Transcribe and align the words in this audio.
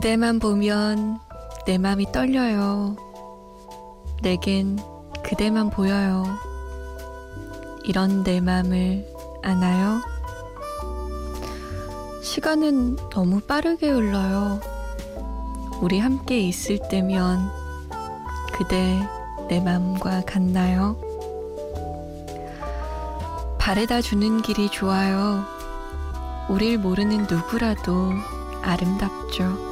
그대만 0.00 0.38
보면 0.38 1.20
내 1.66 1.76
맘이 1.76 2.10
떨려요. 2.10 2.96
내겐 4.22 4.78
그대만 5.22 5.68
보여요. 5.68 6.24
이런 7.84 8.24
내 8.24 8.40
맘을 8.40 9.06
아나요? 9.42 10.00
시간은 12.22 12.96
너무 13.10 13.40
빠르게 13.40 13.90
흘러요. 13.90 14.62
우리 15.82 15.98
함께 15.98 16.40
있을 16.40 16.78
때면 16.88 17.50
그대 18.54 18.98
내 19.50 19.60
맘과 19.60 20.22
같나요? 20.22 20.96
바래다 23.58 24.00
주는 24.00 24.40
길이 24.40 24.70
좋아요. 24.70 25.44
우릴 26.48 26.78
모르는 26.78 27.26
누구라도 27.28 28.08
아름답죠. 28.62 29.69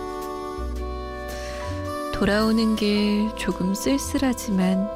돌아오는 2.18 2.74
길 2.74 3.30
조금 3.36 3.74
쓸쓸하지만 3.74 4.90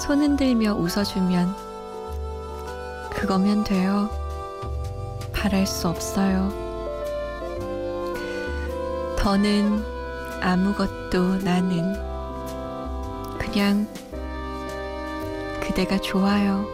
손 0.00 0.20
흔들며 0.20 0.74
웃어주면 0.74 1.54
그거면 3.10 3.62
돼요. 3.62 4.10
바랄 5.32 5.64
수 5.64 5.86
없어요. 5.86 6.48
더는 9.16 9.80
아무것도 10.42 11.36
나는 11.44 11.94
그냥 13.38 13.86
그대가 15.60 15.98
좋아요. 15.98 16.66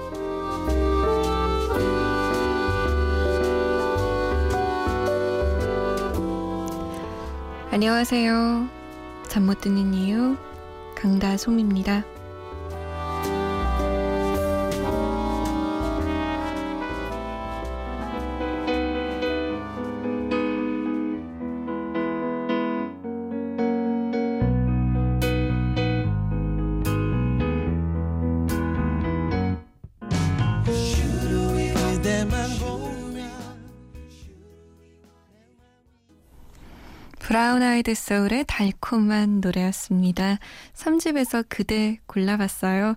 안녕하세요. 7.70 8.81
잠 9.33 9.47
못 9.47 9.62
드는 9.62 9.94
이유 9.94 10.36
강다솜입니다. 10.94 12.05
브라운 37.33 37.62
아이드 37.62 37.94
소울의 37.94 38.44
달콤한 38.47 39.41
노래였습니다. 39.41 40.38
3집에서 40.75 41.42
그대 41.48 41.98
골라봤어요. 42.05 42.97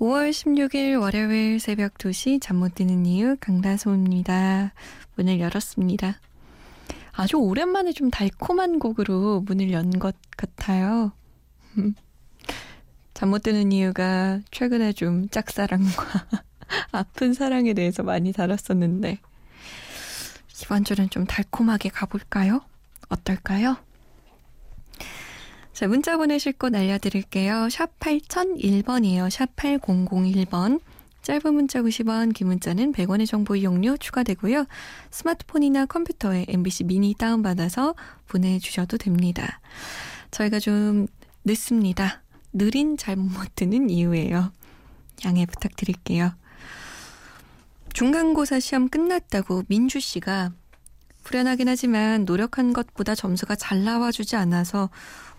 5월 0.00 0.30
16일 0.30 1.00
월요일 1.00 1.60
새벽 1.60 1.94
2시 1.98 2.40
잠 2.42 2.56
못 2.56 2.74
드는 2.74 3.06
이유 3.06 3.36
강다솜입니다. 3.38 4.72
문을 5.14 5.38
열었습니다. 5.38 6.18
아주 7.12 7.36
오랜만에 7.36 7.92
좀 7.92 8.10
달콤한 8.10 8.80
곡으로 8.80 9.42
문을 9.42 9.70
연 9.70 9.88
것 10.00 10.16
같아요. 10.36 11.12
잠 13.14 13.30
못 13.30 13.44
드는 13.44 13.70
이유가 13.70 14.40
최근에 14.50 14.94
좀 14.94 15.28
짝사랑과 15.28 16.26
아픈 16.90 17.34
사랑에 17.34 17.72
대해서 17.72 18.02
많이 18.02 18.32
다뤘었는데 18.32 19.20
이번 20.60 20.82
주는 20.82 21.08
좀 21.08 21.24
달콤하게 21.24 21.90
가볼까요? 21.90 22.62
어떨까요? 23.08 23.76
자, 25.72 25.86
문자 25.86 26.16
보내실 26.16 26.54
곳 26.54 26.74
알려드릴게요. 26.74 27.68
샵 27.70 27.98
8001번이에요. 28.00 29.30
샵 29.30 29.54
8001번. 29.54 30.80
짧은 31.22 31.54
문자 31.54 31.82
90원, 31.82 32.32
긴 32.32 32.46
문자는 32.46 32.92
100원의 32.92 33.26
정보 33.26 33.54
이용료 33.54 33.98
추가되고요. 33.98 34.66
스마트폰이나 35.10 35.86
컴퓨터에 35.86 36.46
MBC 36.48 36.84
미니 36.84 37.14
다운받아서 37.14 37.94
보내주셔도 38.26 38.96
됩니다. 38.96 39.60
저희가 40.30 40.58
좀 40.58 41.06
늦습니다. 41.44 42.22
느린 42.52 42.96
잘못 42.96 43.54
듣는 43.54 43.90
이유예요. 43.90 44.52
양해 45.24 45.46
부탁드릴게요. 45.46 46.32
중간고사 47.92 48.60
시험 48.60 48.88
끝났다고 48.88 49.64
민주 49.68 50.00
씨가 50.00 50.52
불안하긴 51.28 51.68
하지만 51.68 52.24
노력한 52.24 52.72
것보다 52.72 53.14
점수가 53.14 53.54
잘 53.56 53.84
나와주지 53.84 54.34
않아서 54.36 54.88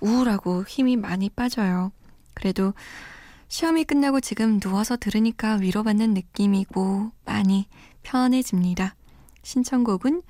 우울하고 0.01 0.63
힘이 0.65 0.97
많이 0.97 1.31
빠져요. 1.31 1.91
그래도 2.35 2.75
시험이 3.47 3.85
끝나고 3.85 4.19
지금 4.19 4.59
누워서 4.59 4.97
들으니까 4.97 5.55
위로받는 5.55 6.13
느낌이고 6.13 7.11
많이 7.25 7.67
편해집니다. 8.03 8.93
신청곡은 9.41 10.21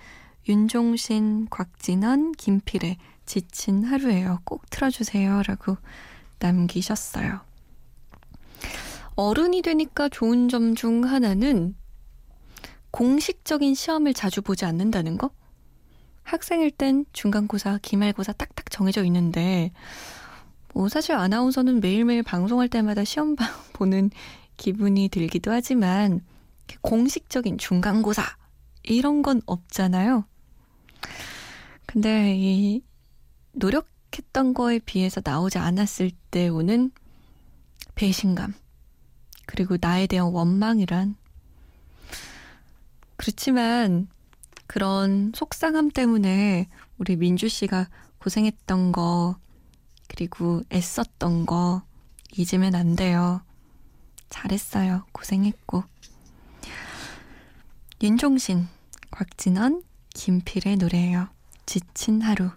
윤종신, 0.47 1.47
곽진원, 1.49 2.31
김필의 2.31 2.95
지친 3.25 3.83
하루예요. 3.83 4.39
꼭 4.45 4.63
틀어주세요. 4.69 5.43
라고 5.45 5.75
남기셨어요. 6.39 7.41
어른이 9.15 9.61
되니까 9.61 10.07
좋은 10.07 10.47
점 10.47 10.73
중 10.73 11.03
하나는 11.03 11.75
공식적인 12.91 13.75
시험을 13.75 14.13
자주 14.13 14.41
보지 14.41 14.63
않는다는 14.63 15.17
거? 15.17 15.31
학생일 16.31 16.69
땐 16.71 17.05
중간고사, 17.11 17.79
기말고사 17.81 18.33
딱딱 18.33 18.69
정해져 18.69 19.03
있는데, 19.05 19.71
뭐 20.73 20.87
사실 20.87 21.15
아나운서는 21.15 21.79
매일매일 21.79 22.21
방송할 22.21 22.69
때마다 22.69 23.03
시험 23.03 23.35
보는 23.73 24.11
기분이 24.57 25.09
들기도 25.09 25.51
하지만, 25.51 26.21
공식적인 26.81 27.57
중간고사, 27.57 28.23
이런 28.83 29.23
건 29.23 29.41
없잖아요. 29.47 30.25
근데 31.87 32.35
이 32.37 32.83
노력했던 33.53 34.53
거에 34.53 34.77
비해서 34.79 35.21
나오지 35.23 35.57
않았을 35.57 36.11
때 36.29 36.47
오는 36.47 36.91
배신감, 37.95 38.53
그리고 39.47 39.77
나에 39.81 40.05
대한 40.05 40.27
원망이란, 40.27 41.15
그렇지만 43.17 44.07
그런 44.69 45.31
속상함 45.33 45.89
때문에 45.89 46.69
우리 46.99 47.15
민주 47.15 47.49
씨가 47.49 47.89
고생했던 48.19 48.91
거, 48.91 49.35
그리고 50.07 50.61
애썼던 50.71 51.47
거 51.47 51.81
잊으면 52.37 52.75
안 52.75 52.95
돼요. 52.95 53.41
잘했어요. 54.29 55.05
고생했고. 55.11 55.85
윤종신, 58.03 58.67
곽진원, 59.09 59.81
김필의 60.13 60.77
노래예요. 60.77 61.29
지친 61.65 62.21
하루. 62.21 62.51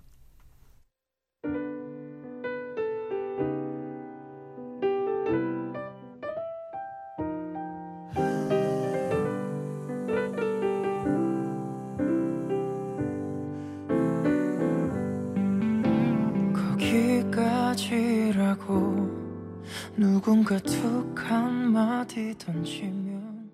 누군가 19.96 20.58
툭 20.58 21.14
한마디 21.30 22.34
던지면 22.38 23.50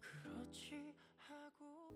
그렇지 0.00 0.72
하고 1.18 1.92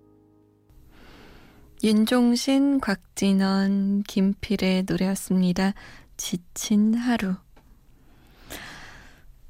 윤종신, 1.82 2.80
곽진원, 2.80 4.02
김필의 4.04 4.84
노래였습니다. 4.88 5.72
지친 6.16 6.94
하루 6.94 7.34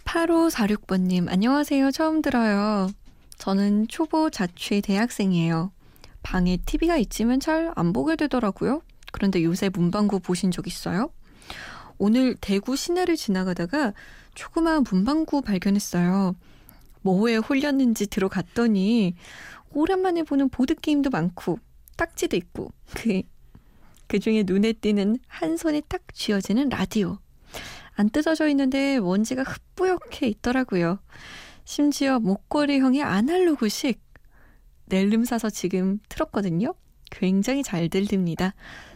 8546번님 0.05 1.29
안녕하세요. 1.29 1.91
처음 1.91 2.23
들어요. 2.23 2.89
저는 3.39 3.89
초보 3.89 4.31
자취 4.31 4.81
대학생이에요. 4.83 5.73
방에 6.23 6.57
TV가 6.59 6.97
있지만 6.99 7.41
잘 7.41 7.73
안 7.77 7.93
보게 7.93 8.17
되더라고요. 8.17 8.83
그런데 9.13 9.43
요새 9.45 9.69
문방구 9.69 10.21
보신 10.21 10.51
적 10.51 10.67
있어요? 10.67 11.11
오늘 12.03 12.35
대구 12.41 12.77
시내를 12.77 13.15
지나가다가 13.15 13.93
조그마한 14.35 14.85
문방구 14.91 15.43
발견했어요. 15.43 16.35
뭐에 17.03 17.37
홀렸는지 17.37 18.07
들어갔더니 18.07 19.15
오랜만에 19.73 20.23
보는 20.23 20.49
보드게임도 20.49 21.11
많고 21.11 21.59
딱지도 21.99 22.39
있고 22.39 22.73
그, 22.97 23.21
그 24.07 24.19
중에 24.19 24.45
눈에 24.47 24.73
띄는 24.73 25.19
한 25.27 25.59
손에 25.59 25.83
딱 25.89 26.01
쥐어지는 26.15 26.71
라디오. 26.71 27.19
안 27.93 28.09
뜯어져 28.09 28.49
있는데 28.49 28.99
먼지가 28.99 29.43
흩뿌옇게 29.43 30.27
있더라고요. 30.27 31.01
심지어 31.67 32.19
목걸이형의 32.19 33.03
아날로그식 33.03 34.01
낼름 34.87 35.27
사서 35.27 35.51
지금 35.51 35.99
틀었거든요. 36.09 36.73
굉장히 37.11 37.63
잘 37.63 37.91
들립니다. 37.91 38.55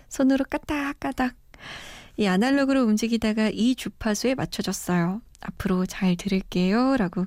손으로 0.09 0.47
까딱까딱 0.47 1.35
이 2.17 2.27
아날로그로 2.27 2.83
움직이다가 2.85 3.51
이 3.53 3.75
주파수에 3.75 4.35
맞춰졌어요. 4.35 5.21
앞으로 5.41 5.87
잘 5.87 6.17
들을게요. 6.17 6.97
라고 6.97 7.27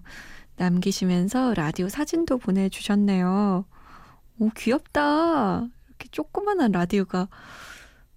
남기시면서 0.56 1.54
라디오 1.54 1.90
사진도 1.90 2.38
보내주셨네요. 2.38 3.66
오, 4.40 4.50
귀엽다. 4.56 5.68
이렇게 5.88 6.08
조그만한 6.12 6.72
라디오가 6.72 7.28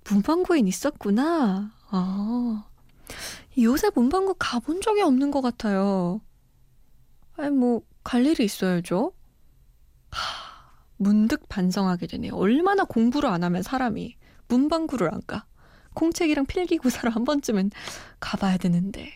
문방구엔 0.08 0.69
있었구나. 0.69 1.72
아, 1.90 2.67
요새 3.58 3.90
문방구 3.94 4.37
가본 4.38 4.81
적이 4.81 5.02
없는 5.02 5.31
것 5.31 5.40
같아요. 5.40 6.20
아니, 7.37 7.50
뭐, 7.50 7.82
갈 8.05 8.25
일이 8.26 8.44
있어야죠. 8.44 9.12
하, 10.11 10.19
문득 10.96 11.49
반성하게 11.49 12.06
되네요. 12.06 12.34
얼마나 12.34 12.84
공부를 12.84 13.28
안 13.28 13.43
하면 13.44 13.62
사람이 13.62 14.17
문방구를 14.49 15.12
안 15.12 15.20
가. 15.26 15.46
콩책이랑 15.95 16.47
필기구사를 16.47 17.11
한 17.11 17.25
번쯤은 17.25 17.71
가봐야 18.21 18.57
되는데. 18.57 19.13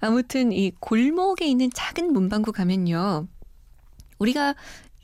아무튼 0.00 0.52
이 0.52 0.72
골목에 0.80 1.46
있는 1.46 1.70
작은 1.72 2.12
문방구 2.12 2.52
가면요. 2.52 3.28
우리가 4.18 4.54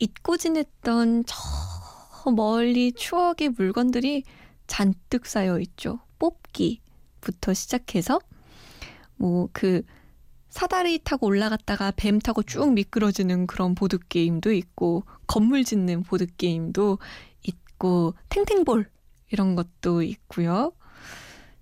잊고 0.00 0.36
지냈던 0.36 1.24
저 1.26 2.30
멀리 2.30 2.92
추억의 2.92 3.50
물건들이 3.50 4.24
잔뜩 4.66 5.26
쌓여 5.26 5.58
있죠. 5.60 6.00
뽑기부터 6.18 7.54
시작해서 7.54 8.20
뭐 9.16 9.48
그 9.52 9.82
사다리 10.50 10.98
타고 10.98 11.26
올라갔다가 11.26 11.92
뱀 11.94 12.18
타고 12.18 12.42
쭉 12.42 12.72
미끄러지는 12.72 13.46
그런 13.46 13.74
보드 13.74 13.98
게임도 13.98 14.52
있고 14.52 15.04
건물 15.26 15.62
짓는 15.62 16.02
보드 16.02 16.26
게임도 16.26 16.98
있고 17.44 18.14
탱탱볼 18.28 18.90
이런 19.30 19.54
것도 19.56 20.02
있고요. 20.02 20.72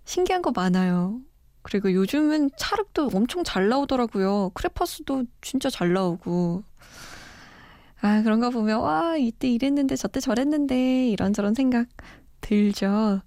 신기한 0.05 0.43
거 0.43 0.53
많아요. 0.53 1.21
그리고 1.63 1.93
요즘은 1.93 2.51
차륵도 2.57 3.11
엄청 3.13 3.43
잘 3.43 3.69
나오더라고요. 3.69 4.51
크레파스도 4.55 5.25
진짜 5.41 5.69
잘 5.69 5.93
나오고. 5.93 6.63
아, 8.03 8.23
그런 8.23 8.39
거 8.39 8.51
보면, 8.51 8.81
와, 8.81 9.17
이때 9.17 9.49
이랬는데, 9.51 9.97
저때 9.97 10.21
저랬는데, 10.21 11.09
이런저런 11.09 11.55
생각 11.55 11.89
들죠. 12.41 13.21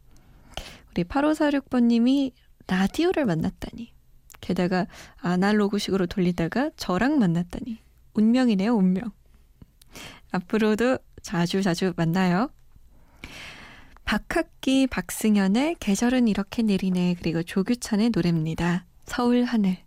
우리 0.91 1.03
8546번님이 1.03 2.31
라디오를 2.67 3.25
만났다니. 3.25 3.93
게다가 4.39 4.87
아날로그식으로 5.17 6.05
돌리다가 6.05 6.69
저랑 6.77 7.19
만났다니. 7.19 7.81
운명이네요, 8.13 8.73
운명. 8.73 9.11
앞으로도 10.31 10.99
자주 11.21 11.61
자주 11.61 11.93
만나요. 11.97 12.49
박학기 14.09 14.87
박승현의 14.87 15.75
계절은 15.79 16.27
이렇게 16.27 16.63
내리네 16.63 17.17
그리고 17.19 17.43
조규찬의 17.43 18.09
노래입니다. 18.09 18.85
서울 19.05 19.43
하늘 19.43 19.77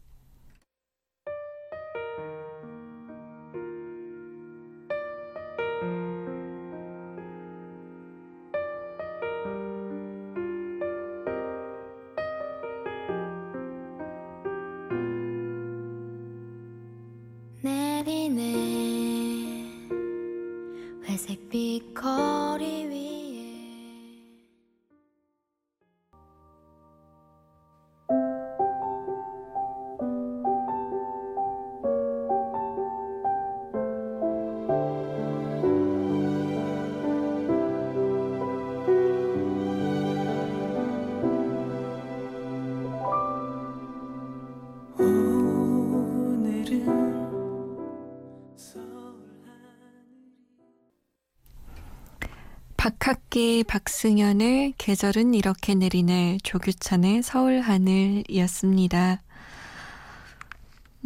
박학기 53.33 53.65
박승현의 53.65 54.75
계절은 54.77 55.33
이렇게 55.33 55.75
내리네 55.75 56.37
조규찬의 56.43 57.23
서울 57.23 57.61
하늘이었습니다. 57.61 59.23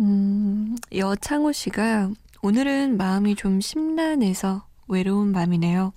음, 0.00 0.76
여창호 0.92 1.52
씨가 1.52 2.10
오늘은 2.42 2.96
마음이 2.96 3.36
좀 3.36 3.60
심란해서 3.60 4.66
외로운 4.88 5.32
밤이네요. 5.32 5.92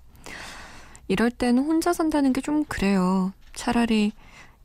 이럴 1.08 1.32
때는 1.32 1.64
혼자 1.64 1.94
산다는 1.94 2.32
게 2.32 2.42
좀 2.42 2.64
그래요. 2.64 3.34
차라리 3.56 4.12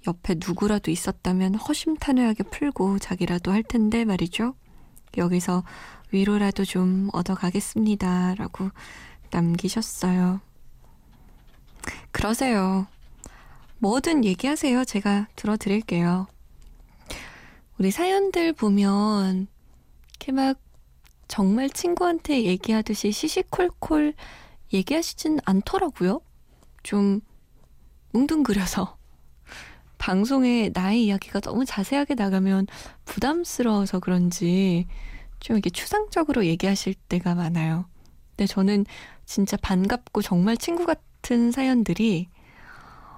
옆에 0.07 0.35
누구라도 0.35 0.91
있었다면 0.91 1.55
허심탄회하게 1.55 2.43
풀고 2.45 2.99
자기라도 2.99 3.53
할 3.53 3.63
텐데 3.63 4.05
말이죠. 4.05 4.55
여기서 5.17 5.65
위로라도 6.13 6.67
좀 6.67 7.09
얻어가겠습니다. 7.15 8.35
라고 8.35 8.69
남기셨어요. 9.31 10.41
그러세요. 12.13 12.87
뭐든 13.79 14.25
얘기하세요. 14.25 14.85
제가 14.85 15.29
들어드릴게요. 15.37 16.27
우리 17.79 17.91
사연들 17.91 18.53
보면 18.53 19.47
이렇게 20.11 20.33
막 20.33 20.59
정말 21.29 21.69
친구한테 21.69 22.45
얘기하듯이 22.45 23.11
시시콜콜 23.11 24.15
얘기하시진 24.73 25.41
않더라고요. 25.45 26.21
좀 26.83 27.21
뭉뚱그려서. 28.13 28.97
방송에 29.99 30.71
나의 30.73 31.05
이야기가 31.05 31.41
너무 31.41 31.65
자세하게 31.65 32.15
나가면 32.15 32.67
부담스러워서 33.05 34.01
그런지 34.01 34.87
좀 35.41 35.57
이렇게 35.57 35.71
추상적으로 35.71 36.47
얘기하실 36.47 36.95
때가 36.95 37.35
많아요. 37.35 37.87
근데 38.31 38.47
저는 38.47 38.87
진짜 39.27 39.57
반갑고 39.57 40.23
정말 40.23 40.57
친구 40.57 40.87
같은 40.87 41.03
같은 41.25 41.51
사연들이 41.51 42.29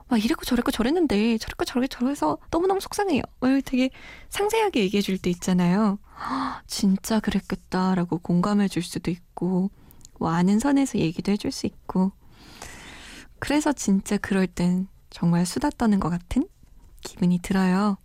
막 0.08 0.24
이랬고 0.24 0.44
저랬고 0.44 0.70
저랬는데 0.70 1.38
저랬고 1.38 1.64
저랬고 1.64 1.88
저래서 1.98 2.38
너무너무 2.52 2.80
속상해요. 2.80 3.22
되게 3.64 3.90
상세하게 4.28 4.80
얘기해 4.82 5.00
줄 5.00 5.18
때 5.18 5.28
있잖아요. 5.30 5.98
진짜 6.68 7.18
그랬겠다라고 7.18 8.18
공감해 8.18 8.68
줄 8.68 8.84
수도 8.84 9.10
있고 9.10 9.72
뭐 10.20 10.30
아는 10.30 10.60
선에서 10.60 10.98
얘기도 10.98 11.32
해줄 11.32 11.50
수 11.50 11.66
있고 11.66 12.12
그래서 13.40 13.72
진짜 13.72 14.16
그럴 14.16 14.46
땐 14.46 14.86
정말 15.10 15.44
수다 15.44 15.70
떠는 15.70 15.98
것 15.98 16.08
같은 16.08 16.48
기분이 17.02 17.40
들어요. 17.40 17.98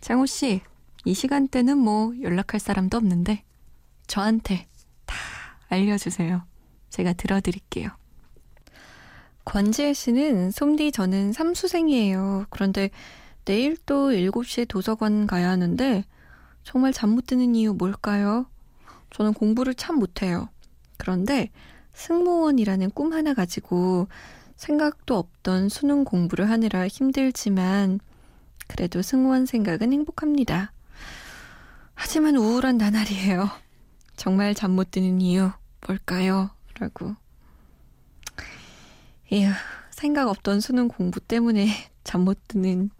장호 0.00 0.24
씨, 0.24 0.62
이 1.04 1.12
시간대는 1.12 1.76
뭐 1.76 2.14
연락할 2.22 2.58
사람도 2.58 2.96
없는데 2.96 3.44
저한테 4.06 4.66
다 5.04 5.14
알려주세요. 5.68 6.42
제가 6.88 7.12
들어드릴게요. 7.12 7.90
권지혜 9.46 9.94
씨는 9.94 10.50
솜디 10.50 10.92
저는 10.92 11.32
삼수생이에요. 11.32 12.46
그런데 12.50 12.90
내일 13.46 13.76
또 13.86 14.10
7시에 14.10 14.66
도서관 14.68 15.26
가야 15.26 15.48
하는데 15.50 16.04
정말 16.64 16.92
잠 16.92 17.10
못 17.14 17.26
드는 17.26 17.54
이유 17.54 17.72
뭘까요? 17.72 18.46
저는 19.10 19.32
공부를 19.32 19.74
참 19.74 19.98
못해요. 19.98 20.48
그런데 20.98 21.50
승무원이라는 21.94 22.90
꿈 22.90 23.12
하나 23.12 23.32
가지고 23.34 24.08
생각도 24.56 25.16
없던 25.16 25.68
수능 25.68 26.04
공부를 26.04 26.50
하느라 26.50 26.88
힘들지만 26.88 28.00
그래도 28.66 29.00
승무원 29.00 29.46
생각은 29.46 29.92
행복합니다. 29.92 30.72
하지만 31.94 32.36
우울한 32.36 32.78
나날이에요. 32.78 33.48
정말 34.16 34.54
잠 34.54 34.72
못 34.72 34.90
드는 34.90 35.20
이유 35.20 35.50
뭘까요? 35.86 36.50
라고 36.80 37.14
이야, 39.32 39.54
생각 39.90 40.28
없던 40.28 40.60
수능 40.60 40.88
공부 40.88 41.20
때문에 41.20 41.68
잠 42.04 42.22
못 42.24 42.38
드는 42.48 42.90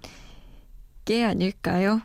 게 1.04 1.25
아닐까요? 1.25 2.00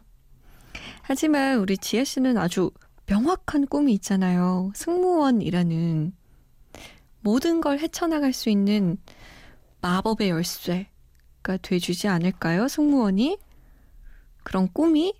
하지만 1.01 1.57
우리 1.57 1.77
지혜 1.77 2.03
씨는 2.03 2.37
아주 2.37 2.71
명확한 3.07 3.65
꿈이 3.65 3.93
있잖아요. 3.95 4.71
승무원이라는 4.75 6.13
모든 7.21 7.61
걸 7.61 7.79
헤쳐나갈 7.79 8.31
수 8.31 8.49
있는 8.49 8.97
마법의 9.81 10.29
열쇠가 10.29 11.57
돼주지 11.63 12.07
않을까요? 12.07 12.67
승무원이? 12.67 13.39
그런 14.43 14.71
꿈이 14.71 15.15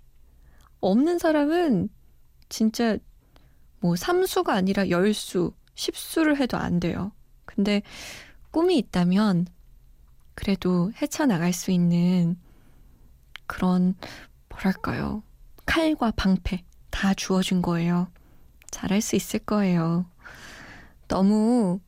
없는 0.80 1.18
사람은 1.18 1.88
진짜 2.48 2.96
뭐 3.80 3.96
삼수가 3.96 4.52
아니라 4.54 4.88
열수, 4.88 5.52
십수를 5.74 6.38
해도 6.38 6.56
안 6.56 6.78
돼요. 6.78 7.10
근데 7.44 7.82
꿈이 8.52 8.78
있다면 8.78 9.46
그래도 10.34 10.92
헤쳐나갈 11.00 11.52
수 11.52 11.70
있는 11.70 12.38
그런, 13.46 13.94
뭐랄까요. 14.48 15.22
칼과 15.66 16.12
방패 16.12 16.64
다 16.90 17.14
주어준 17.14 17.62
거예요. 17.62 18.08
잘할 18.70 19.00
수 19.00 19.16
있을 19.16 19.40
거예요. 19.40 20.06
너무 21.08 21.80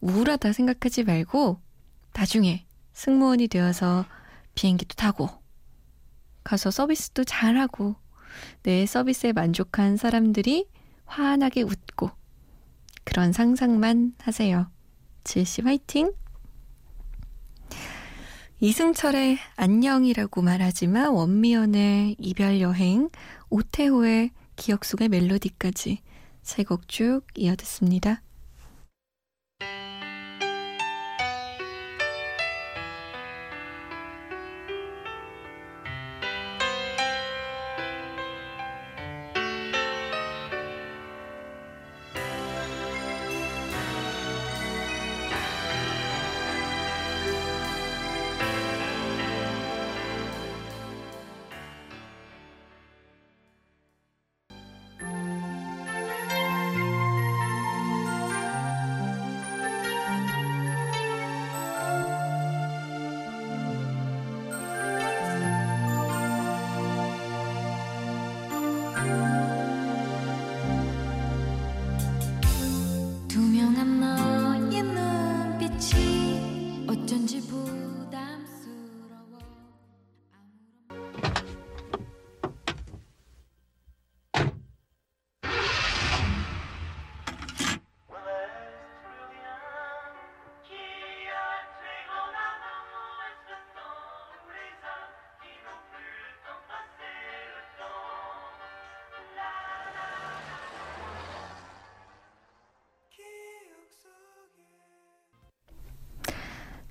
우울하다 0.00 0.52
생각하지 0.52 1.04
말고 1.04 1.60
나중에 2.12 2.66
승무원이 2.92 3.48
되어서 3.48 4.04
비행기도 4.54 4.94
타고 4.94 5.28
가서 6.44 6.70
서비스도 6.70 7.24
잘하고 7.24 7.96
내 8.62 8.86
서비스에 8.86 9.32
만족한 9.32 9.96
사람들이 9.96 10.68
환하게 11.06 11.62
웃고 11.62 12.10
그런 13.04 13.32
상상만 13.32 14.14
하세요. 14.20 14.70
지혜 15.28 15.44
씨 15.44 15.60
화이팅! 15.60 16.14
이승철의 18.60 19.36
안녕이라고 19.56 20.40
말하지만 20.40 21.10
원미연의 21.10 22.16
이별 22.18 22.62
여행, 22.62 23.10
오태호의 23.50 24.30
기억 24.56 24.86
속의 24.86 25.10
멜로디까지 25.10 26.00
세 26.40 26.62
곡 26.64 26.88
쭉 26.88 27.26
이어듣습니다. 27.36 28.22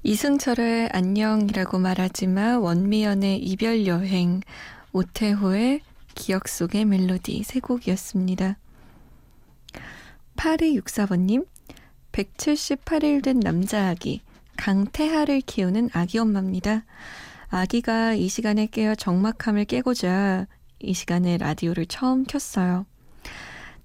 이승철의 0.08 0.92
안녕이라고 0.94 1.80
말하지만 1.80 2.60
원미연의 2.60 3.40
이별 3.40 3.86
여행, 3.88 4.40
오태호의 4.94 5.82
기억 6.16 6.48
속의 6.48 6.86
멜로디 6.86 7.44
세 7.44 7.60
곡이었습니다. 7.60 8.58
8264번님, 10.38 11.46
178일 12.14 13.22
된 13.22 13.42
남자 13.42 13.90
아기, 13.90 14.22
강태하를 14.56 15.42
키우는 15.42 15.90
아기 15.92 16.20
엄마입니다. 16.20 16.86
아기가 17.50 18.14
이 18.14 18.30
시간에 18.30 18.68
깨어 18.68 18.96
적막함을 18.96 19.66
깨고자 19.66 20.48
이 20.80 20.94
시간에 20.94 21.38
라디오를 21.38 21.86
처음 21.86 22.24
켰어요. 22.24 22.86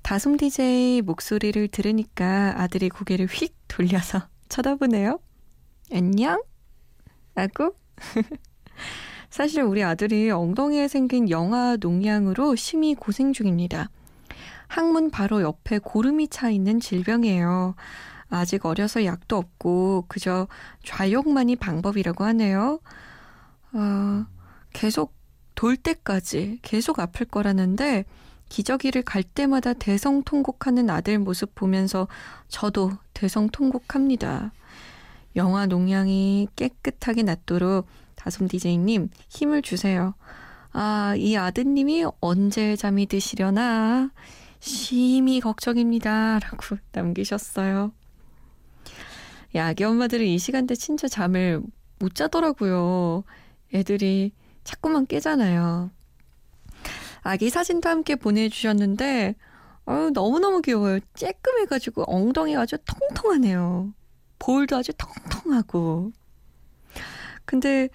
다솜 0.02 0.37
DJ 0.37 1.02
목소리를 1.02 1.67
들으니까 1.67 2.55
아들이 2.59 2.91
고개를 2.91 3.26
휙 3.26 3.57
돌려서 3.67 4.29
쳐다보네요. 4.49 5.19
안녕? 5.92 6.42
라고? 7.34 7.75
사실 9.28 9.62
우리 9.62 9.82
아들이 9.84 10.30
엉덩이에 10.30 10.88
생긴 10.88 11.28
영아 11.28 11.76
농양으로 11.80 12.54
심히 12.56 12.94
고생 12.94 13.32
중입니다. 13.32 13.90
항문 14.68 15.11
바로 15.11 15.42
옆에 15.42 15.78
고름이 15.78 16.28
차 16.28 16.49
있는 16.49 16.80
질병이에요. 16.80 17.75
아직 18.30 18.64
어려서 18.64 19.04
약도 19.04 19.37
없고 19.37 20.06
그저 20.08 20.49
좌욕만이 20.82 21.56
방법이라고 21.56 22.25
하네요. 22.25 22.80
어, 23.75 24.26
계속 24.72 25.14
돌 25.54 25.76
때까지 25.76 26.58
계속 26.62 26.99
아플 26.99 27.26
거라는데 27.26 28.06
기저귀를 28.49 29.02
갈 29.02 29.22
때마다 29.22 29.75
대성통곡하는 29.75 30.88
아들 30.88 31.18
모습 31.18 31.54
보면서 31.54 32.08
저도 32.49 32.92
대성통곡합니다. 33.12 34.52
영화 35.37 35.67
농양이 35.67 36.49
깨끗하게 36.57 37.23
낫도록 37.23 37.87
다솜 38.17 38.49
디제이님 38.49 39.09
힘을 39.29 39.62
주세요. 39.62 40.15
아, 40.73 41.15
이 41.17 41.37
아드님이 41.37 42.07
언제 42.21 42.77
잠이 42.77 43.07
드시려나 43.07 44.11
심히 44.61 45.41
걱정입니다. 45.41 46.39
라고 46.39 46.77
남기셨어요. 46.93 47.93
야, 49.55 49.67
아기 49.67 49.85
엄마들은 49.85 50.25
이 50.25 50.39
시간대 50.39 50.75
진짜 50.75 51.09
잠을 51.09 51.61
못 51.99 52.15
자더라고요. 52.15 53.25
애들이 53.75 54.33
자꾸만 54.65 55.07
깨잖아요. 55.07 55.91
아기 57.23 57.51
사진도 57.51 57.89
함께 57.89 58.17
보내주셨는데, 58.17 59.35
어 59.85 60.11
너무너무 60.12 60.62
귀여워요. 60.62 61.01
쬐끔해가지고 61.15 62.05
엉덩이가 62.07 62.62
아주 62.62 62.77
통통하네요. 62.85 63.93
볼도 64.42 64.76
아주 64.76 64.92
통통하고. 64.99 66.11
근데 67.44 67.88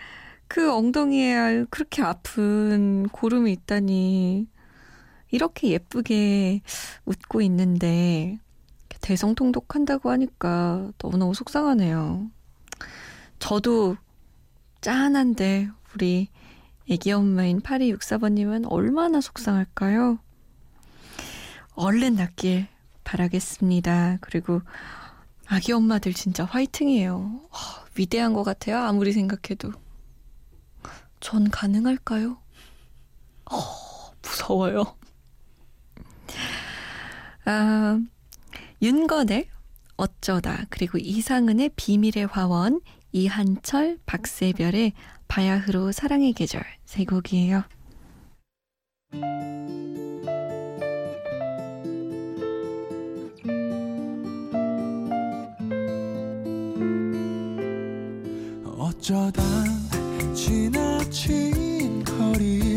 그 0.47 0.73
엉덩이에 0.73 1.65
그렇게 1.69 2.01
아픈 2.01 3.09
고름이 3.09 3.51
있다니. 3.51 4.47
이렇게 5.31 5.71
예쁘게 5.71 6.61
웃고 7.03 7.41
있는데 7.41 8.39
대성통독한다고 9.01 10.09
하니까 10.09 10.93
너무너무 11.01 11.33
속상하네요. 11.33 12.31
저도 13.39 13.97
짠한데 14.79 15.69
우리 15.93 16.29
애기 16.89 17.11
엄마인 17.11 17.59
8264번님은 17.59 18.71
얼마나 18.71 19.19
속상할까요? 19.19 20.19
얼른 21.75 22.15
낫길 22.15 22.67
바라겠습니다. 23.03 24.19
그리고 24.21 24.61
아기 25.49 25.71
엄마들 25.71 26.13
진짜 26.13 26.43
화이팅이에요. 26.43 27.41
하, 27.49 27.85
위대한 27.97 28.33
것 28.33 28.43
같아요. 28.43 28.77
아무리 28.79 29.11
생각해도. 29.13 29.71
전 31.19 31.49
가능할까요? 31.49 32.37
어, 33.49 33.57
무서워요. 34.21 34.97
아, 37.45 37.99
윤건의 38.81 39.47
어쩌다 39.95 40.65
그리고 40.69 40.97
이상은의 40.97 41.71
비밀의 41.75 42.27
화원 42.27 42.81
이한철 43.13 43.97
박세별의 44.05 44.93
바야흐로 45.27 45.91
사랑의 45.91 46.33
계절 46.33 46.63
세 46.85 47.05
곡이에요. 47.05 47.63
어쩌다 58.97 59.43
지나친 60.33 62.03
거리 62.03 62.76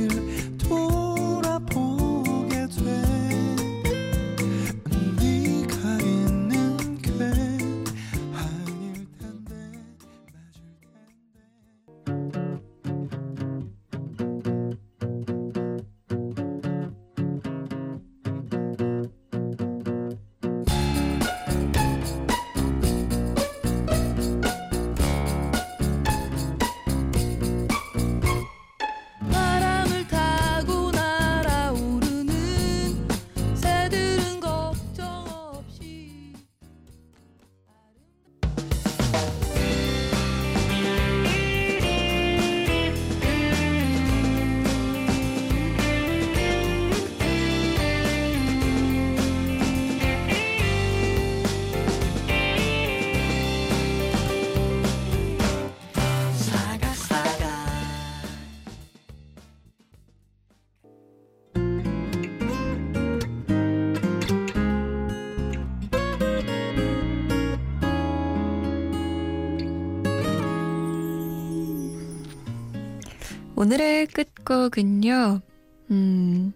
오늘의 73.61 74.07
끝곡은요, 74.07 75.43
음, 75.91 76.53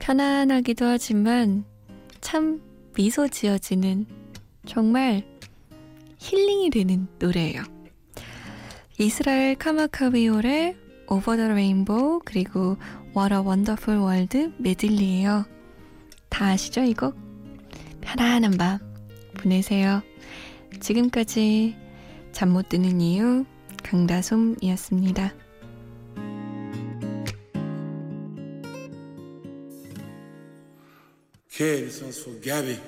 편안하기도 0.00 0.84
하지만 0.84 1.64
참 2.20 2.60
미소 2.94 3.26
지어지는 3.26 4.04
정말 4.66 5.24
힐링이 6.18 6.68
되는 6.68 7.08
노래예요. 7.18 7.62
이스라엘 8.98 9.54
카마카비올의 9.56 10.76
Over 11.08 11.38
the 11.38 11.50
Rainbow 11.52 12.20
그리고 12.22 12.76
What 13.16 13.32
a 13.32 13.40
Wonderful 13.40 14.02
World 14.02 14.52
메들리예요. 14.58 15.46
다 16.28 16.48
아시죠 16.48 16.82
이 16.82 16.92
곡? 16.92 17.16
편안한 18.02 18.58
밤 18.58 18.78
보내세요. 19.38 20.02
지금까지 20.80 21.76
잠 22.32 22.50
못 22.50 22.68
드는 22.68 23.00
이유 23.00 23.46
강다솜이었습니다. 23.84 25.32
Okay, 31.52 31.82
this 31.82 32.00
one's 32.00 32.22
for 32.22 32.30
Gabby. 32.30 32.78